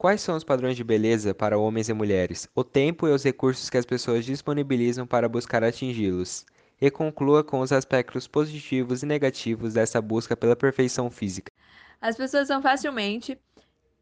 [0.00, 2.48] Quais são os padrões de beleza para homens e mulheres?
[2.54, 6.46] O tempo e os recursos que as pessoas disponibilizam para buscar atingi-los.
[6.80, 11.50] E conclua com os aspectos positivos e negativos dessa busca pela perfeição física.
[12.00, 13.36] As pessoas são facilmente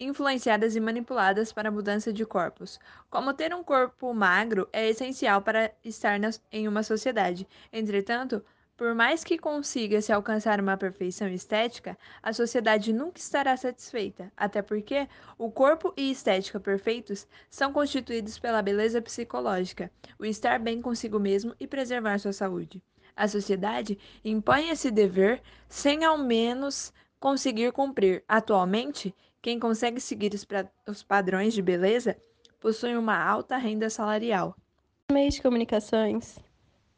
[0.00, 2.80] influenciadas e manipuladas para a mudança de corpos.
[3.10, 6.18] Como ter um corpo magro é essencial para estar
[6.50, 7.46] em uma sociedade.
[7.70, 8.42] Entretanto,
[8.82, 14.60] por mais que consiga se alcançar uma perfeição estética, a sociedade nunca estará satisfeita, até
[14.60, 15.08] porque
[15.38, 21.54] o corpo e estética perfeitos são constituídos pela beleza psicológica, o estar bem consigo mesmo
[21.60, 22.82] e preservar sua saúde.
[23.14, 28.24] A sociedade impõe esse dever sem ao menos conseguir cumprir.
[28.26, 30.44] Atualmente, quem consegue seguir os,
[30.88, 32.16] os padrões de beleza
[32.58, 34.56] possui uma alta renda salarial.
[35.12, 36.36] Meios de comunicações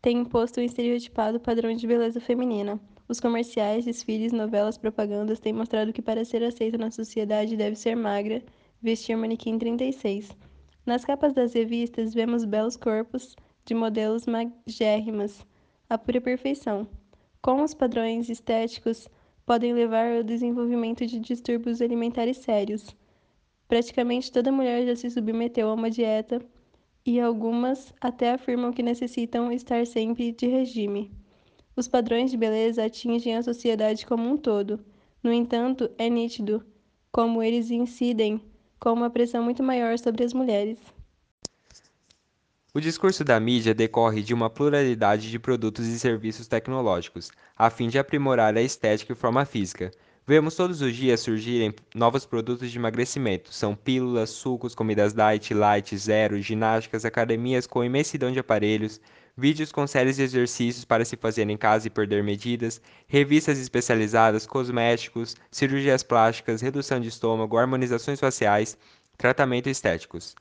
[0.00, 2.80] têm imposto um estereotipado padrão de beleza feminina.
[3.08, 7.96] Os comerciais, desfiles, novelas, propagandas têm mostrado que para ser aceita na sociedade deve ser
[7.96, 8.42] magra,
[8.82, 10.36] vestir manequim 36.
[10.84, 15.44] Nas capas das revistas vemos belos corpos de modelos magérrimas,
[15.88, 16.86] a pura perfeição.
[17.40, 19.08] Com os padrões estéticos
[19.44, 22.94] podem levar ao desenvolvimento de distúrbios alimentares sérios.
[23.66, 26.40] Praticamente toda mulher já se submeteu a uma dieta
[27.08, 31.10] e algumas até afirmam que necessitam estar sempre de regime.
[31.74, 34.78] Os padrões de beleza atingem a sociedade como um todo.
[35.22, 36.62] No entanto, é nítido
[37.10, 38.42] como eles incidem
[38.78, 40.78] com uma pressão muito maior sobre as mulheres.
[42.74, 47.88] O discurso da mídia decorre de uma pluralidade de produtos e serviços tecnológicos, a fim
[47.88, 49.90] de aprimorar a estética e forma física.
[50.28, 53.50] Vemos todos os dias surgirem novos produtos de emagrecimento.
[53.50, 59.00] São pílulas, sucos, comidas diet, light, zero, ginásticas, academias com imensidão de aparelhos,
[59.34, 64.46] vídeos com séries de exercícios para se fazer em casa e perder medidas, revistas especializadas,
[64.46, 68.76] cosméticos, cirurgias plásticas, redução de estômago, harmonizações faciais,
[69.16, 70.36] tratamento estéticos.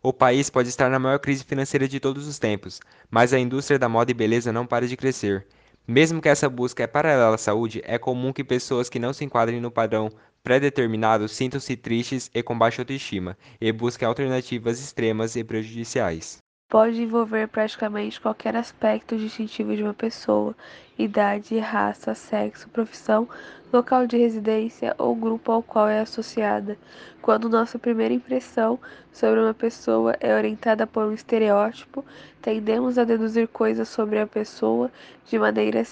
[0.00, 2.78] O país pode estar na maior crise financeira de todos os tempos,
[3.10, 5.44] mas a indústria da moda e beleza não para de crescer.
[5.86, 9.24] Mesmo que essa busca é paralela à saúde, é comum que pessoas que não se
[9.24, 10.10] enquadrem no padrão
[10.42, 16.41] pré-determinado sintam-se tristes e com baixa autoestima, e busquem alternativas extremas e prejudiciais
[16.72, 20.56] pode envolver praticamente qualquer aspecto distintivo de uma pessoa,
[20.98, 23.28] idade, raça, sexo, profissão,
[23.70, 26.78] local de residência ou grupo ao qual é associada.
[27.20, 28.78] Quando nossa primeira impressão
[29.12, 32.02] sobre uma pessoa é orientada por um estereótipo,
[32.40, 34.90] tendemos a deduzir coisas sobre a pessoa
[35.26, 35.82] de maneira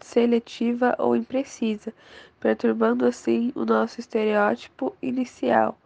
[0.00, 1.94] seletiva ou imprecisa,
[2.40, 5.78] perturbando assim o nosso estereótipo inicial.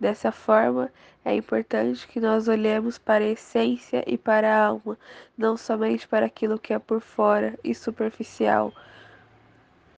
[0.00, 0.90] Dessa forma,
[1.24, 4.98] é importante que nós olhemos para a essência e para a alma,
[5.36, 8.72] não somente para aquilo que é por fora e superficial.